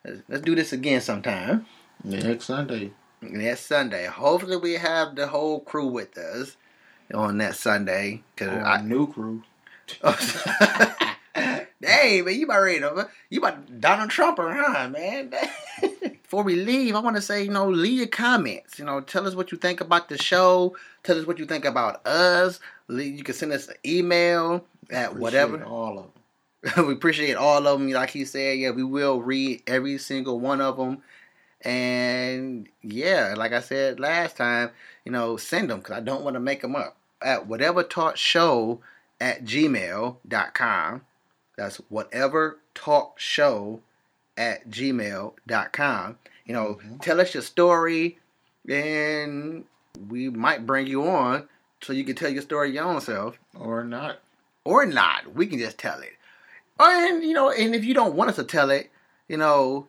[0.03, 1.67] let's, let's do this again sometime
[2.03, 2.91] Next Sunday.
[3.21, 4.07] Next Sunday.
[4.07, 6.57] Hopefully, we have the whole crew with us
[7.13, 8.23] on that Sunday.
[8.35, 9.43] Cause I, a new crew.
[11.81, 15.33] Dang, man, you about ready to, you about Donald Trump huh, man?
[16.01, 18.77] Before we leave, I want to say, you know, leave your comments.
[18.79, 20.77] You know, tell us what you think about the show.
[21.03, 22.59] Tell us what you think about us.
[22.87, 25.63] You can send us an email at Appreciate whatever.
[25.65, 26.87] All of them.
[26.87, 27.89] we appreciate all of them.
[27.89, 31.01] Like he said, yeah, we will read every single one of them.
[31.63, 34.71] And yeah, like I said last time,
[35.05, 36.97] you know, send them because I don't want to make them up.
[37.21, 38.81] At whatever talk show
[39.19, 41.01] at gmail.com.
[41.57, 43.81] That's whatever talk show
[44.37, 46.17] at gmail.com.
[46.45, 46.97] You know, mm-hmm.
[46.97, 48.17] tell us your story
[48.67, 49.65] and
[50.09, 51.47] we might bring you on
[51.81, 54.19] so you can tell your story your own self Or not.
[54.63, 55.35] or not.
[55.35, 56.13] We can just tell it.
[56.79, 58.89] And you know, and if you don't want us to tell it,
[59.27, 59.87] you know,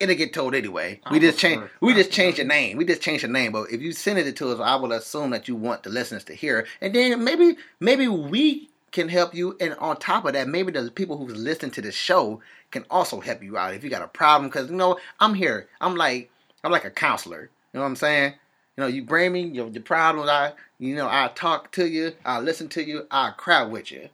[0.00, 1.00] it'll get told anyway.
[1.10, 1.62] We just change.
[1.80, 2.76] We just change the name.
[2.76, 3.52] We just change the name.
[3.52, 6.24] But if you send it to us, I will assume that you want the listeners
[6.24, 10.48] to hear, and then maybe maybe we can help you, and on top of that,
[10.48, 13.90] maybe the people who's listening to the show can also help you out if you
[13.90, 14.48] got a problem.
[14.48, 15.68] Because you know, I'm here.
[15.80, 16.30] I'm like
[16.64, 17.42] I'm like a counselor.
[17.72, 18.34] You know what I'm saying?
[18.76, 20.28] You know, you bring me your, your problems.
[20.28, 22.12] I you know I talk to you.
[22.24, 23.06] I listen to you.
[23.10, 24.08] I cry with you.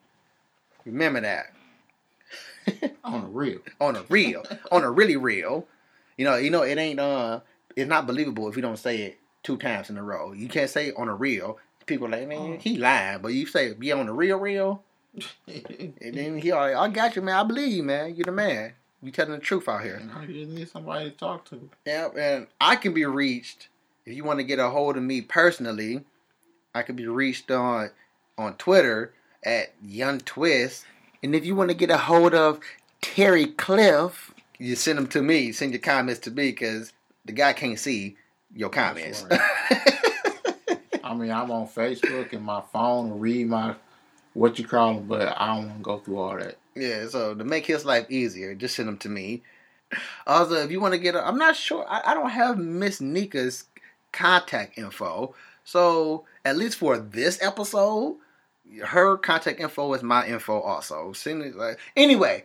[0.85, 1.53] Remember that
[3.05, 3.61] On a real.
[3.81, 5.67] on a real, on a really real.
[6.17, 7.41] You know, you know it ain't uh,
[7.75, 10.33] it's not believable if you don't say it two times in a row.
[10.33, 11.59] You can't say it on a real.
[11.87, 14.83] People like man, he lied, but you say be on the real, real.
[15.47, 17.37] And then he all like, I got you, man.
[17.37, 18.15] I believe you, man.
[18.15, 18.73] You're the man.
[19.03, 20.01] You telling the truth out here.
[20.29, 21.69] You need somebody to talk to.
[21.85, 23.69] Yeah, and I can be reached
[24.07, 26.05] if you want to get a hold of me personally.
[26.75, 27.91] I can be reached on
[28.39, 29.13] on Twitter
[29.45, 30.85] at Young Twist,
[31.23, 32.61] and if you want to get a hold of
[33.01, 35.53] Terry Cliff, you send them to me.
[35.53, 36.93] Send your comments to me because
[37.25, 38.17] the guy can't see
[38.55, 39.25] your comments.
[41.05, 43.75] I mean, I'm on Facebook and my phone and read my
[44.35, 46.57] what you call them, but I don't want to go through all that.
[46.75, 49.43] Yeah, so to make his life easier, just send them to me.
[50.27, 51.85] Also, if you want to get, a, I'm not sure.
[51.87, 53.65] I, I don't have Miss Nika's
[54.11, 58.17] contact info, so at least for this episode,
[58.85, 60.61] her contact info is my info.
[60.61, 61.57] Also, send it.
[61.57, 62.45] Like, anyway,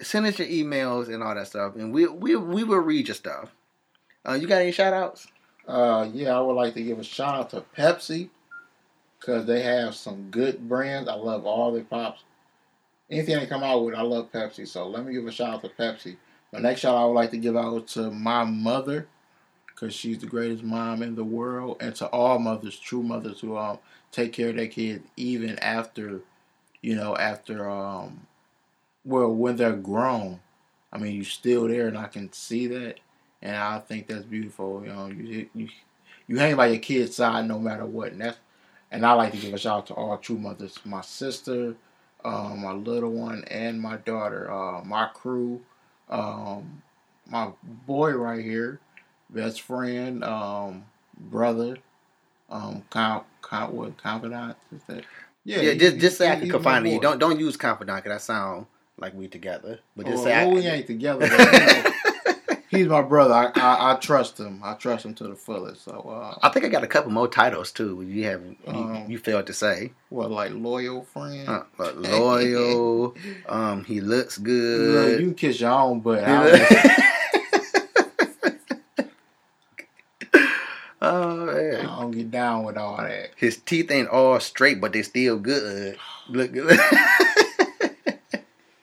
[0.00, 3.14] send us your emails and all that stuff, and we we we will read your
[3.14, 3.50] stuff.
[4.26, 5.26] Uh, you got any shout outs?
[5.66, 8.30] Uh, yeah, I would like to give a shout out to Pepsi
[9.18, 11.08] because they have some good brands.
[11.08, 12.22] I love all their pops.
[13.10, 14.66] Anything they come out with, I love Pepsi.
[14.66, 16.16] So let me give a shout out to Pepsi.
[16.52, 19.08] My next shout out I would like to give out to my mother
[19.66, 23.56] because she's the greatest mom in the world, and to all mothers, true mothers who
[23.56, 23.78] um
[24.16, 26.22] take care of their kids even after,
[26.80, 28.26] you know, after um,
[29.04, 30.40] well when they're grown.
[30.92, 33.00] I mean, you're still there, and I can see that,
[33.42, 34.82] and I think that's beautiful.
[34.82, 35.68] You know, you you
[36.26, 38.38] you hang by your kid's side no matter what, and that's
[38.90, 40.78] and I like to give a shout out to all true mothers.
[40.84, 41.74] My sister,
[42.24, 45.60] um, my little one, and my daughter, uh, my crew,
[46.08, 46.82] um,
[47.28, 48.80] my boy right here,
[49.28, 50.84] best friend, um,
[51.18, 51.76] brother,
[52.50, 53.24] um, count
[53.72, 55.04] what confidant is that?
[55.44, 57.00] Yeah, he- just just say I can confide in you.
[57.00, 58.66] Don't don't use confidant because that sound
[58.98, 59.78] like we together.
[59.96, 61.28] But just Well, say I, we ain't together.
[61.28, 63.34] But, you know, he's my brother.
[63.34, 64.60] I, I I trust him.
[64.64, 65.84] I trust him to the fullest.
[65.84, 68.02] So, uh, I think I got a couple more titles too.
[68.02, 69.92] You have you, Um, you failed to say.
[70.08, 71.48] what like loyal friend?
[71.48, 73.14] Uh, but loyal.
[73.48, 75.20] um, he looks Look, good.
[75.20, 76.24] you can kiss your own butt.
[81.10, 83.30] He I look- don't- oh I don't get down with all that.
[83.36, 85.96] his teeth ain't all straight, but they still good.
[86.28, 86.78] Look good.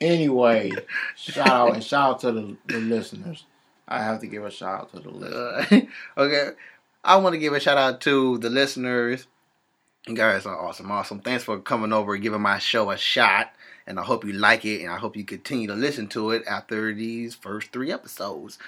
[0.00, 0.70] Anyway,
[1.16, 3.44] shout out and shout out to the, the listeners.
[3.88, 5.88] I have to give a shout out to the listeners.
[6.16, 6.50] Uh, okay,
[7.02, 9.26] I want to give a shout out to the listeners.
[10.06, 11.20] You guys are awesome, awesome.
[11.20, 13.52] Thanks for coming over and giving my show a shot.
[13.86, 16.42] And I hope you like it, and I hope you continue to listen to it
[16.46, 18.58] after these first three episodes.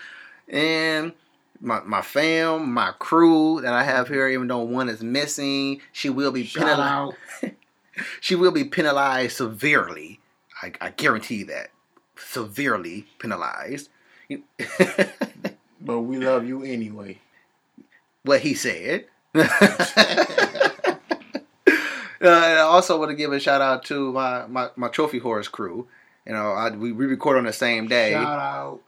[0.49, 1.13] And
[1.61, 6.11] my my fam, my crew that I have here, even though one is missing, she
[6.11, 7.17] will be Shout penalized.
[8.21, 10.21] She will be penalized severely.
[10.63, 11.71] I, I guarantee that
[12.17, 13.89] severely penalized.
[15.81, 17.21] But we love you anyway.
[18.25, 19.07] what he said.
[22.19, 25.49] Uh, I also want to give a shout out to my, my, my trophy horse
[25.49, 25.87] crew.
[26.27, 28.13] You know, I, we, we record on the same day.
[28.13, 28.81] Shout out.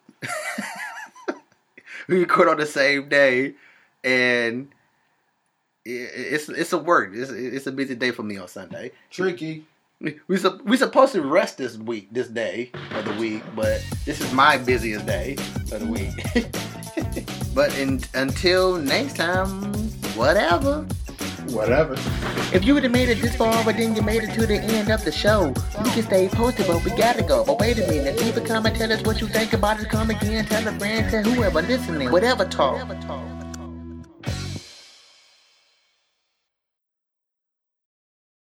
[2.13, 3.53] We record on the same day,
[4.03, 4.69] and
[5.85, 7.11] it, it's it's a work.
[7.13, 8.93] It's, it's a busy day for me on Sunday.
[9.11, 9.67] Tricky.
[10.01, 14.23] We we we supposed to rest this week, this day of the week, but this
[14.23, 15.37] is my busiest day
[15.71, 16.15] of the week.
[17.55, 19.49] but in, until next time,
[20.17, 20.87] whatever.
[21.53, 21.95] Whatever.
[22.53, 24.57] If you would have made it this far, but then you made it to the
[24.57, 25.49] end of the show,
[25.85, 27.45] you can stay posted, but we gotta go.
[27.45, 29.89] But wait a minute, leave a comment, tell us what you think about it.
[29.89, 33.38] Come again, tell a friend, tell whoever listening, whatever talk.